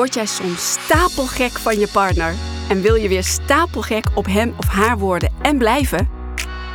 [0.00, 2.34] Word jij soms stapelgek van je partner?
[2.68, 6.08] En wil je weer stapelgek op hem of haar worden en blijven?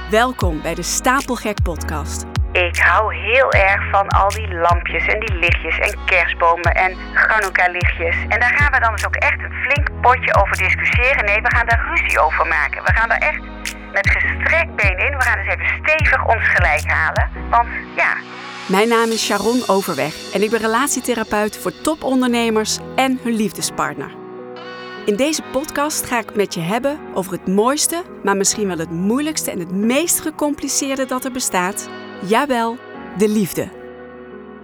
[0.10, 2.26] Welkom bij de Stapelgek Podcast.
[2.52, 8.16] Ik hou heel erg van al die lampjes en die lichtjes en kerstbomen en Hanukkah-lichtjes.
[8.28, 11.26] En daar gaan we dan dus ook echt een flink potje over discussiëren.
[11.26, 12.84] Nee, we gaan daar ruzie over maken.
[12.84, 13.40] We gaan daar echt
[13.96, 15.18] met gestrekt been in.
[15.18, 17.30] We gaan stevig ons gelijk halen.
[17.50, 18.18] Want ja,
[18.68, 24.12] Mijn naam is Sharon Overweg en ik ben relatietherapeut voor topondernemers en hun liefdespartner.
[25.06, 28.92] In deze podcast ga ik met je hebben over het mooiste, maar misschien wel het
[28.92, 31.90] moeilijkste en het meest gecompliceerde dat er bestaat.
[32.22, 32.78] Jawel,
[33.18, 33.85] de liefde.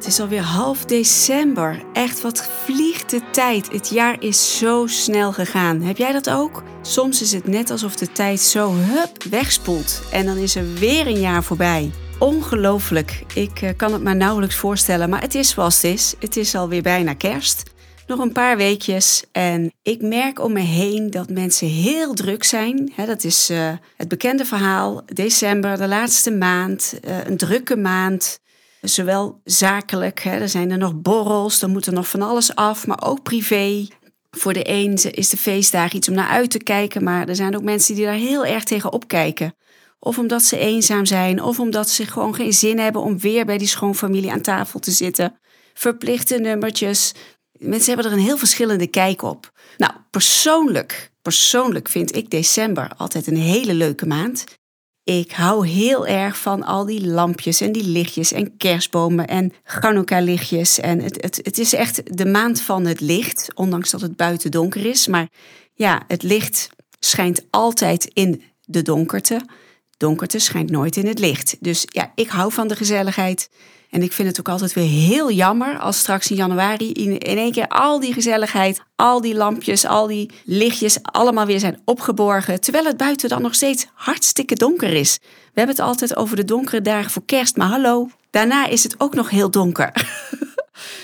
[0.01, 1.83] Het is alweer half december.
[1.93, 3.71] Echt, wat vliegt de tijd.
[3.71, 5.81] Het jaar is zo snel gegaan.
[5.81, 6.63] Heb jij dat ook?
[6.81, 10.01] Soms is het net alsof de tijd zo hup wegspoelt.
[10.11, 11.91] En dan is er weer een jaar voorbij.
[12.19, 13.23] Ongelooflijk.
[13.33, 16.13] Ik eh, kan het maar nauwelijks voorstellen, maar het is zoals het is.
[16.19, 17.63] Het is alweer bijna kerst.
[18.07, 22.91] Nog een paar weekjes en ik merk om me heen dat mensen heel druk zijn.
[23.05, 25.01] Dat is eh, het bekende verhaal.
[25.05, 28.39] December, de laatste maand, eh, een drukke maand.
[28.81, 32.87] Zowel zakelijk, hè, er zijn er nog borrels, er moet er nog van alles af,
[32.87, 33.87] maar ook privé.
[34.31, 37.55] Voor de een is de feestdag iets om naar uit te kijken, maar er zijn
[37.55, 39.55] ook mensen die daar heel erg tegen opkijken.
[39.99, 43.57] Of omdat ze eenzaam zijn, of omdat ze gewoon geen zin hebben om weer bij
[43.57, 45.39] die schoonfamilie aan tafel te zitten.
[45.73, 47.13] Verplichte nummertjes.
[47.51, 49.51] Mensen hebben er een heel verschillende kijk op.
[49.77, 54.45] Nou, persoonlijk, persoonlijk vind ik december altijd een hele leuke maand.
[55.03, 60.79] Ik hou heel erg van al die lampjes en die lichtjes en kerstbomen en Hanukkah-lichtjes.
[60.79, 64.51] En het, het, het is echt de maand van het licht, ondanks dat het buiten
[64.51, 65.07] donker is.
[65.07, 65.27] Maar
[65.73, 69.41] ja, het licht schijnt altijd in de donkerte.
[70.01, 71.55] Donkerte schijnt nooit in het licht.
[71.59, 73.49] Dus ja, ik hou van de gezelligheid.
[73.89, 77.37] En ik vind het ook altijd weer heel jammer als straks in januari in, in
[77.37, 82.61] één keer al die gezelligheid, al die lampjes, al die lichtjes allemaal weer zijn opgeborgen.
[82.61, 85.17] Terwijl het buiten dan nog steeds hartstikke donker is.
[85.21, 88.95] We hebben het altijd over de donkere dagen voor kerst, maar hallo, daarna is het
[88.97, 89.91] ook nog heel donker.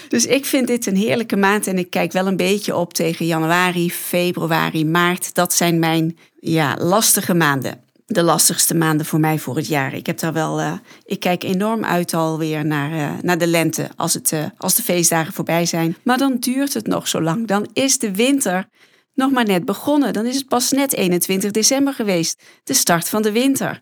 [0.08, 3.26] Dus ik vind dit een heerlijke maand en ik kijk wel een beetje op tegen
[3.26, 5.34] januari, februari, maart.
[5.34, 9.94] Dat zijn mijn ja, lastige maanden de lastigste maanden voor mij voor het jaar.
[9.94, 10.60] Ik heb daar wel.
[10.60, 10.74] Uh,
[11.06, 14.82] ik kijk enorm uit alweer naar, uh, naar de lente als, het, uh, als de
[14.82, 15.98] feestdagen voorbij zijn.
[16.04, 17.48] Maar dan duurt het nog zo lang.
[17.48, 18.70] Dan is de winter
[19.14, 20.14] nog maar net begonnen.
[20.14, 22.42] Dan is het pas net 21 december geweest.
[22.64, 23.82] De start van de winter.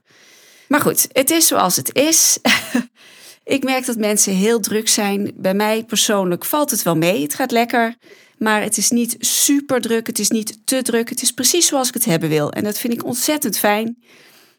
[0.68, 2.40] Maar goed, het is zoals het is.
[3.44, 5.31] ik merk dat mensen heel druk zijn.
[5.35, 7.22] Bij mij persoonlijk valt het wel mee.
[7.22, 7.96] Het gaat lekker.
[8.38, 11.09] Maar het is niet super druk, het is niet te druk.
[11.09, 12.51] Het is precies zoals ik het hebben wil.
[12.51, 13.97] En dat vind ik ontzettend fijn.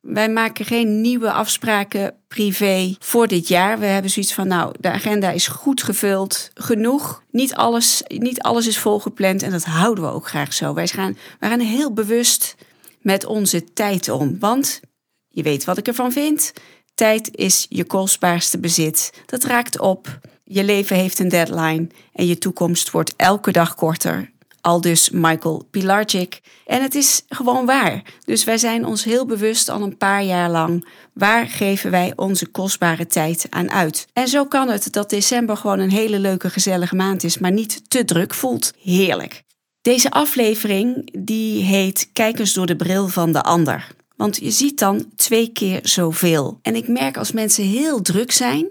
[0.00, 3.78] Wij maken geen nieuwe afspraken privé voor dit jaar.
[3.78, 7.22] We hebben zoiets van, nou, de agenda is goed gevuld, genoeg.
[7.30, 10.74] Niet alles, niet alles is volgepland en dat houden we ook graag zo.
[10.74, 12.54] Wij gaan, wij gaan heel bewust
[13.00, 14.38] met onze tijd om.
[14.38, 14.80] Want,
[15.28, 16.52] je weet wat ik ervan vind,
[16.94, 19.12] tijd is je kostbaarste bezit.
[19.26, 20.18] Dat raakt op.
[20.48, 24.30] Je leven heeft een deadline en je toekomst wordt elke dag korter.
[24.60, 26.40] Al dus Michael Pilarczyk.
[26.66, 28.02] En het is gewoon waar.
[28.24, 30.88] Dus wij zijn ons heel bewust al een paar jaar lang.
[31.12, 34.06] Waar geven wij onze kostbare tijd aan uit?
[34.12, 37.90] En zo kan het dat december gewoon een hele leuke gezellige maand is, maar niet
[37.90, 38.72] te druk voelt.
[38.82, 39.42] Heerlijk.
[39.82, 43.86] Deze aflevering die heet Kijk eens door de bril van de ander.
[44.16, 46.58] Want je ziet dan twee keer zoveel.
[46.62, 48.68] En ik merk als mensen heel druk zijn,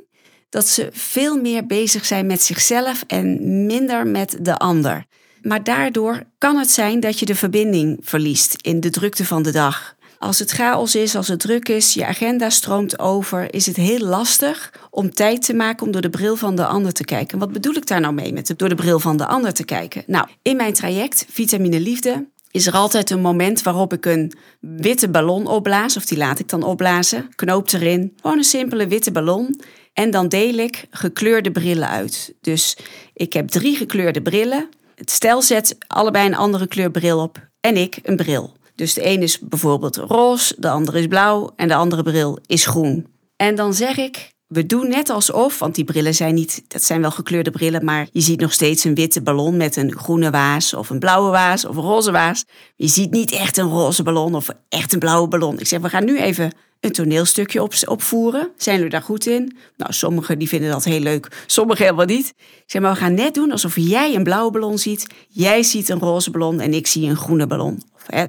[0.55, 5.05] dat ze veel meer bezig zijn met zichzelf en minder met de ander.
[5.41, 9.51] Maar daardoor kan het zijn dat je de verbinding verliest in de drukte van de
[9.51, 9.95] dag.
[10.19, 13.99] Als het chaos is, als het druk is, je agenda stroomt over, is het heel
[13.99, 17.39] lastig om tijd te maken om door de bril van de ander te kijken.
[17.39, 20.03] Wat bedoel ik daar nou mee met door de bril van de ander te kijken?
[20.07, 25.09] Nou, in mijn traject Vitamine Liefde is er altijd een moment waarop ik een witte
[25.09, 29.59] ballon opblaas, of die laat ik dan opblazen, knoop erin, gewoon een simpele witte ballon.
[29.95, 32.33] En dan deel ik gekleurde brillen uit.
[32.41, 32.77] Dus
[33.13, 34.69] ik heb drie gekleurde brillen.
[34.95, 38.53] Het stel zet allebei een andere kleur bril op en ik een bril.
[38.75, 42.65] Dus de een is bijvoorbeeld roze, de andere is blauw en de andere bril is
[42.65, 43.07] groen.
[43.35, 47.01] En dan zeg ik, we doen net alsof, want die brillen zijn niet, dat zijn
[47.01, 50.73] wel gekleurde brillen, maar je ziet nog steeds een witte ballon met een groene waas
[50.73, 52.45] of een blauwe waas of een roze waas.
[52.75, 55.59] Je ziet niet echt een roze ballon of echt een blauwe ballon.
[55.59, 58.51] Ik zeg, we gaan nu even een toneelstukje op, opvoeren.
[58.57, 59.57] Zijn jullie daar goed in?
[59.77, 62.33] Nou, sommigen die vinden dat heel leuk, sommigen helemaal niet.
[62.37, 65.89] Ik zeg, maar we gaan net doen alsof jij een blauwe ballon ziet, jij ziet
[65.89, 67.81] een roze ballon en ik zie een groene ballon.
[67.95, 68.25] Of, hè,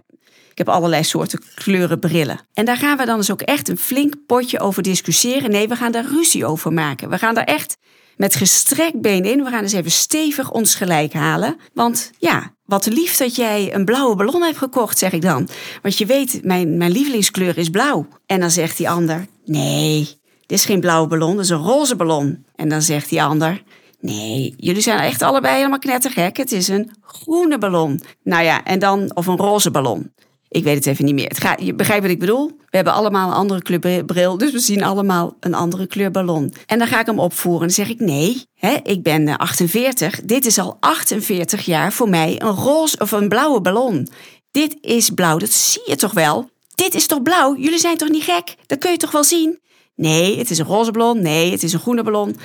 [0.57, 2.41] Ik heb allerlei soorten kleuren brillen.
[2.55, 5.51] En daar gaan we dan dus ook echt een flink potje over discussiëren.
[5.51, 7.09] Nee, we gaan daar ruzie over maken.
[7.09, 7.77] We gaan daar echt
[8.17, 9.45] met gestrekt been in.
[9.45, 11.57] We gaan eens even stevig ons gelijk halen.
[11.75, 15.49] Want ja, wat lief dat jij een blauwe ballon hebt gekocht, zeg ik dan.
[15.83, 18.07] Want je weet, mijn, mijn lievelingskleur is blauw.
[18.27, 19.99] En dan zegt die ander, nee,
[20.47, 22.45] dit is geen blauwe ballon, dit is een roze ballon.
[22.55, 23.63] En dan zegt die ander,
[24.01, 26.37] nee, jullie zijn echt allebei helemaal knettergek.
[26.37, 28.03] Het is een groene ballon.
[28.23, 30.15] Nou ja, en dan, of een roze ballon.
[30.57, 31.29] Ik weet het even niet meer.
[31.29, 32.47] Het gaat, je begrijpt wat ik bedoel?
[32.47, 36.55] We hebben allemaal een andere kleur bril, dus we zien allemaal een andere kleur ballon.
[36.67, 40.21] En dan ga ik hem opvoeren en dan zeg ik nee, hè, ik ben 48.
[40.25, 44.09] Dit is al 48 jaar voor mij een roze of een blauwe ballon.
[44.51, 46.51] Dit is blauw, dat zie je toch wel?
[46.75, 47.57] Dit is toch blauw?
[47.57, 48.55] Jullie zijn toch niet gek?
[48.67, 49.61] Dat kun je toch wel zien?
[49.95, 51.23] Nee, het is een roze ballon.
[51.23, 52.37] Nee, het is een groene ballon.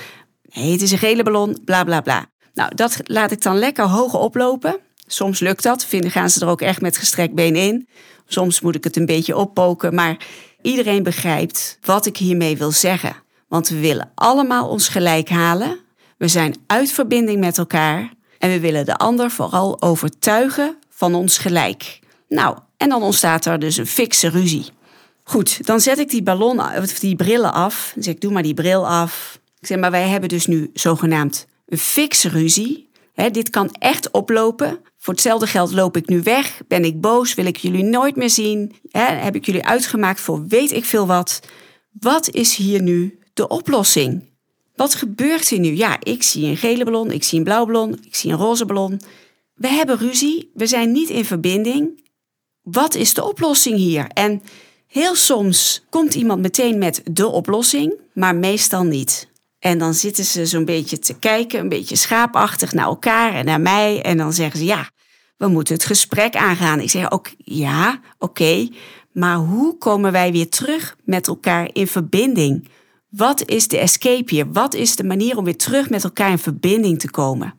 [0.54, 1.58] Nee, het is een gele ballon.
[1.66, 2.26] Bla bla bla.
[2.54, 4.80] Nou, dat laat ik dan lekker hoog oplopen.
[5.14, 7.88] Soms lukt dat, vinden, gaan ze er ook echt met gestrekt been in.
[8.28, 10.18] Soms moet ik het een beetje oppoken, maar
[10.62, 13.16] iedereen begrijpt wat ik hiermee wil zeggen.
[13.48, 15.80] Want we willen allemaal ons gelijk halen.
[16.18, 21.38] We zijn uit verbinding met elkaar en we willen de ander vooral overtuigen van ons
[21.38, 22.00] gelijk.
[22.28, 24.66] Nou, en dan ontstaat er dus een fikse ruzie.
[25.24, 27.92] Goed, dan zet ik die ballon, of die brillen af.
[27.94, 29.40] Dan zeg ik, doe maar die bril af.
[29.60, 32.90] Ik zeg, maar wij hebben dus nu zogenaamd een fikse ruzie.
[33.30, 34.80] Dit kan echt oplopen.
[34.98, 38.30] Voor hetzelfde geld loop ik nu weg, ben ik boos, wil ik jullie nooit meer
[38.30, 41.40] zien, heb ik jullie uitgemaakt voor weet ik veel wat.
[42.00, 44.30] Wat is hier nu de oplossing?
[44.76, 45.76] Wat gebeurt hier nu?
[45.76, 48.66] Ja, ik zie een gele ballon, ik zie een blauwe ballon, ik zie een roze
[48.66, 49.02] ballon.
[49.54, 52.10] We hebben ruzie, we zijn niet in verbinding.
[52.62, 54.08] Wat is de oplossing hier?
[54.08, 54.42] En
[54.88, 59.30] heel soms komt iemand meteen met de oplossing, maar meestal niet.
[59.62, 63.62] En dan zitten ze zo'n beetje te kijken, een beetje schaapachtig naar elkaar en naar
[63.62, 64.02] mij.
[64.02, 64.90] En dan zeggen ze, ja,
[65.38, 66.80] we moeten het gesprek aangaan.
[66.80, 68.68] Ik zeg ook, ja, oké,
[69.12, 72.68] maar hoe komen wij weer terug met elkaar in verbinding?
[73.10, 74.52] Wat is de escape hier?
[74.52, 77.54] Wat is de manier om weer terug met elkaar in verbinding te komen?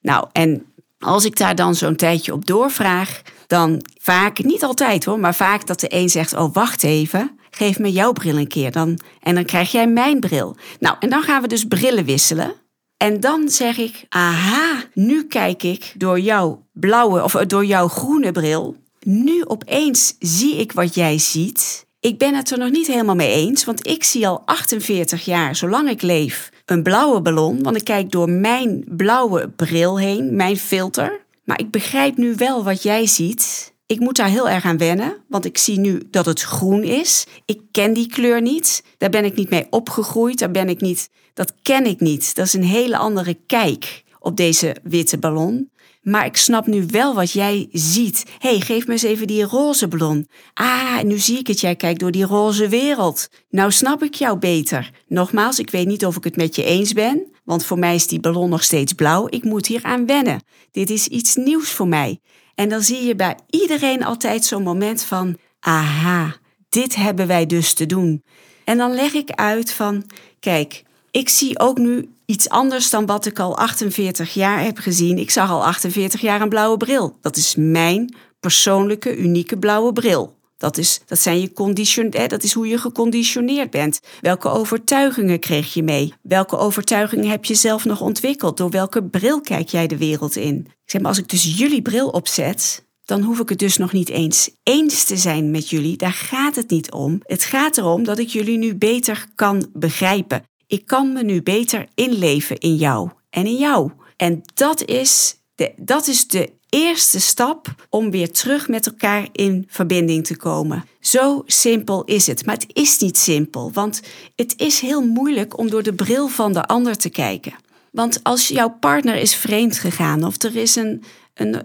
[0.00, 0.64] Nou, en
[0.98, 5.66] als ik daar dan zo'n tijdje op doorvraag, dan vaak, niet altijd hoor, maar vaak
[5.66, 8.72] dat de een zegt: Oh, wacht even, geef me jouw bril een keer.
[8.72, 10.56] Dan, en dan krijg jij mijn bril.
[10.80, 12.54] Nou, en dan gaan we dus brillen wisselen.
[12.96, 18.32] En dan zeg ik: Aha, nu kijk ik door jouw blauwe of door jouw groene
[18.32, 18.76] bril.
[19.00, 21.86] Nu opeens zie ik wat jij ziet.
[22.00, 25.56] Ik ben het er nog niet helemaal mee eens, want ik zie al 48 jaar,
[25.56, 27.62] zolang ik leef, een blauwe ballon.
[27.62, 31.20] Want ik kijk door mijn blauwe bril heen, mijn filter.
[31.44, 33.74] Maar ik begrijp nu wel wat jij ziet.
[33.86, 37.26] Ik moet daar heel erg aan wennen, want ik zie nu dat het groen is.
[37.44, 38.82] Ik ken die kleur niet.
[38.98, 40.38] Daar ben ik niet mee opgegroeid.
[40.38, 41.10] Daar ben ik niet.
[41.34, 42.34] Dat ken ik niet.
[42.34, 45.70] Dat is een hele andere kijk op deze witte ballon.
[46.02, 48.24] Maar ik snap nu wel wat jij ziet.
[48.38, 50.28] hey, geef me eens even die roze ballon.
[50.54, 51.60] Ah, nu zie ik het.
[51.60, 53.28] Jij kijkt door die roze wereld.
[53.48, 54.90] Nou snap ik jou beter.
[55.06, 57.30] Nogmaals, ik weet niet of ik het met je eens ben.
[57.44, 59.26] Want voor mij is die ballon nog steeds blauw.
[59.30, 60.42] Ik moet hier aan wennen.
[60.70, 62.20] Dit is iets nieuws voor mij.
[62.56, 66.36] En dan zie je bij iedereen altijd zo'n moment van: aha,
[66.68, 68.22] dit hebben wij dus te doen.
[68.64, 70.04] En dan leg ik uit van:
[70.40, 75.18] kijk, ik zie ook nu iets anders dan wat ik al 48 jaar heb gezien.
[75.18, 77.16] Ik zag al 48 jaar een blauwe bril.
[77.20, 80.35] Dat is mijn persoonlijke, unieke blauwe bril.
[80.56, 84.00] Dat is, dat, zijn je condition, dat is hoe je geconditioneerd bent.
[84.20, 86.14] Welke overtuigingen kreeg je mee?
[86.22, 88.56] Welke overtuigingen heb je zelf nog ontwikkeld?
[88.56, 90.56] Door welke bril kijk jij de wereld in?
[90.66, 93.92] Ik zeg maar, als ik dus jullie bril opzet, dan hoef ik het dus nog
[93.92, 95.96] niet eens eens te zijn met jullie.
[95.96, 97.20] Daar gaat het niet om.
[97.22, 100.44] Het gaat erom dat ik jullie nu beter kan begrijpen.
[100.66, 103.90] Ik kan me nu beter inleven in jou en in jou.
[104.16, 109.64] En dat is de, dat is de eerste stap om weer terug met elkaar in
[109.68, 110.84] verbinding te komen.
[111.00, 112.46] Zo simpel is het.
[112.46, 114.00] Maar het is niet simpel, want
[114.36, 117.54] het is heel moeilijk om door de bril van de ander te kijken.
[117.90, 121.02] Want als jouw partner is vreemd gegaan of er is een,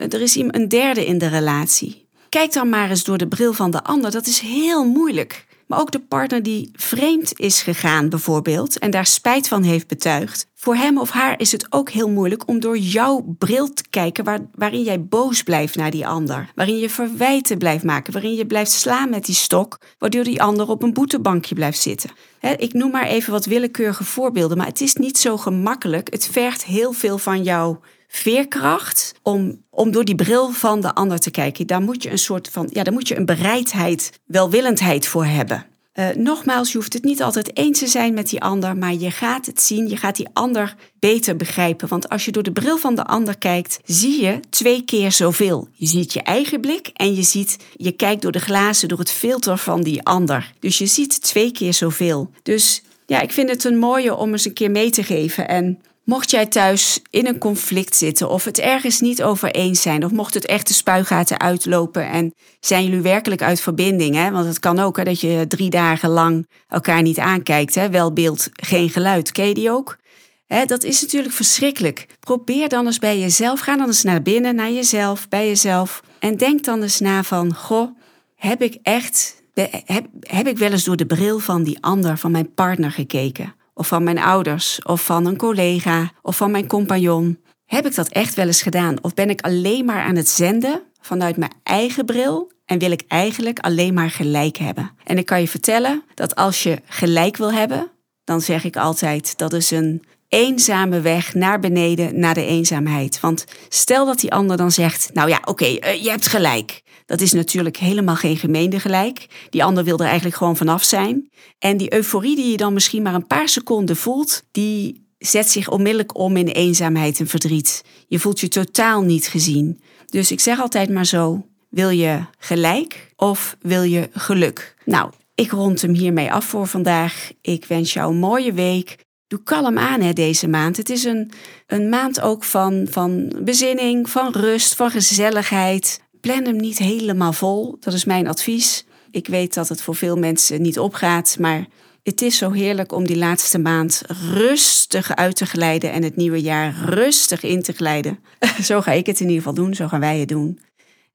[0.09, 3.71] er is een derde in de relatie, kijk dan maar eens door de bril van
[3.71, 4.11] de ander.
[4.11, 5.45] Dat is heel moeilijk.
[5.71, 10.47] Maar ook de partner die vreemd is gegaan bijvoorbeeld en daar spijt van heeft betuigd.
[10.55, 14.23] Voor hem of haar is het ook heel moeilijk om door jouw bril te kijken
[14.23, 16.51] waar, waarin jij boos blijft naar die ander.
[16.55, 20.69] Waarin je verwijten blijft maken, waarin je blijft slaan met die stok, waardoor die ander
[20.69, 22.09] op een boetebankje blijft zitten.
[22.57, 26.11] ik noem maar even wat willekeurige voorbeelden, maar het is niet zo gemakkelijk.
[26.11, 27.77] Het vergt heel veel van jou
[28.11, 31.67] veerkracht om, om door die bril van de ander te kijken.
[31.67, 35.65] Daar moet je een soort van, ja, daar moet je een bereidheid, welwillendheid voor hebben.
[35.93, 39.11] Uh, nogmaals, je hoeft het niet altijd eens te zijn met die ander, maar je
[39.11, 41.87] gaat het zien, je gaat die ander beter begrijpen.
[41.87, 45.67] Want als je door de bril van de ander kijkt, zie je twee keer zoveel.
[45.73, 49.11] Je ziet je eigen blik en je ziet, je kijkt door de glazen, door het
[49.11, 50.53] filter van die ander.
[50.59, 52.29] Dus je ziet twee keer zoveel.
[52.43, 55.47] Dus ja, ik vind het een mooie om eens een keer mee te geven.
[55.47, 60.05] En Mocht jij thuis in een conflict zitten of het ergens niet over eens zijn,
[60.05, 64.15] of mocht het echt de spuigaten uitlopen en zijn jullie werkelijk uit verbinding?
[64.15, 64.31] Hè?
[64.31, 67.75] Want het kan ook dat je drie dagen lang elkaar niet aankijkt.
[67.75, 67.89] Hè?
[67.89, 69.31] Wel beeld, geen geluid.
[69.31, 69.97] Ken je die ook?
[70.45, 72.05] Hè, dat is natuurlijk verschrikkelijk.
[72.19, 73.59] Probeer dan eens bij jezelf.
[73.59, 76.03] Ga dan eens naar binnen, naar jezelf, bij jezelf.
[76.19, 77.97] En denk dan eens na van, goh,
[78.35, 79.43] heb ik echt,
[79.85, 83.53] heb, heb ik wel eens door de bril van die ander, van mijn partner gekeken?
[83.81, 87.39] Of van mijn ouders, of van een collega, of van mijn compagnon.
[87.65, 88.95] Heb ik dat echt wel eens gedaan?
[89.01, 93.03] Of ben ik alleen maar aan het zenden vanuit mijn eigen bril en wil ik
[93.07, 94.91] eigenlijk alleen maar gelijk hebben?
[95.03, 97.91] En ik kan je vertellen dat als je gelijk wil hebben,
[98.23, 103.19] dan zeg ik altijd dat is een eenzame weg naar beneden, naar de eenzaamheid.
[103.19, 106.81] Want stel dat die ander dan zegt: Nou ja, oké, eh, je hebt gelijk.
[107.05, 109.27] Dat is natuurlijk helemaal geen gemeende gelijk.
[109.49, 111.29] Die ander wil er eigenlijk gewoon vanaf zijn.
[111.59, 115.69] En die euforie die je dan misschien maar een paar seconden voelt, die zet zich
[115.69, 117.83] onmiddellijk om in eenzaamheid en verdriet.
[118.07, 119.81] Je voelt je totaal niet gezien.
[120.05, 124.75] Dus ik zeg altijd maar zo: wil je gelijk of wil je geluk?
[124.85, 127.31] Nou, ik rond hem hiermee af voor vandaag.
[127.41, 128.97] Ik wens jou een mooie week.
[129.31, 130.77] Doe kalm aan hè, deze maand.
[130.77, 131.31] Het is een,
[131.67, 136.01] een maand ook van, van bezinning, van rust, van gezelligheid.
[136.21, 137.77] Plan hem niet helemaal vol.
[137.79, 138.85] Dat is mijn advies.
[139.11, 141.65] Ik weet dat het voor veel mensen niet opgaat, maar
[142.03, 144.01] het is zo heerlijk om die laatste maand
[144.33, 148.19] rustig uit te glijden en het nieuwe jaar rustig in te glijden.
[148.63, 150.59] zo ga ik het in ieder geval doen, zo gaan wij het doen.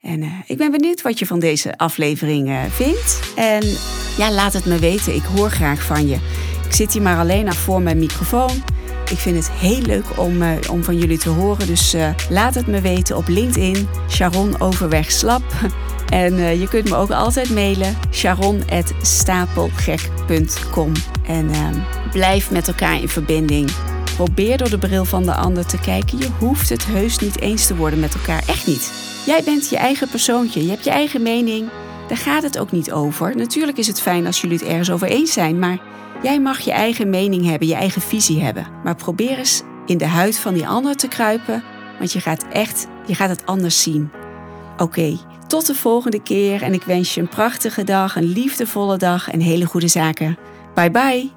[0.00, 3.20] En uh, ik ben benieuwd wat je van deze aflevering uh, vindt.
[3.34, 3.62] En
[4.16, 5.14] ja, laat het me weten.
[5.14, 6.54] Ik hoor graag van je.
[6.66, 8.62] Ik zit hier maar alleen voor mijn microfoon.
[9.10, 11.66] Ik vind het heel leuk om, uh, om van jullie te horen.
[11.66, 15.42] Dus uh, laat het me weten op LinkedIn, Sharon Overweg Slap.
[16.06, 20.92] En uh, je kunt me ook altijd mailen, sharon.stapelgek.com.
[21.26, 21.50] En
[22.12, 23.70] blijf met elkaar in verbinding.
[24.14, 26.18] Probeer door de bril van de ander te kijken.
[26.18, 28.42] Je hoeft het heus niet eens te worden met elkaar.
[28.46, 28.92] Echt niet.
[29.26, 30.64] Jij bent je eigen persoontje.
[30.64, 31.68] Je hebt je eigen mening.
[32.08, 33.36] Daar gaat het ook niet over.
[33.36, 35.78] Natuurlijk is het fijn als jullie het ergens over eens zijn, maar
[36.22, 38.66] Jij mag je eigen mening hebben, je eigen visie hebben.
[38.84, 41.62] Maar probeer eens in de huid van die ander te kruipen,
[41.98, 44.10] want je gaat echt, je gaat het anders zien.
[44.76, 49.30] Oké, tot de volgende keer en ik wens je een prachtige dag, een liefdevolle dag
[49.30, 50.38] en hele goede zaken.
[50.74, 51.35] Bye bye!